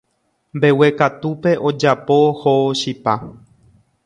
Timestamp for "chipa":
2.79-3.13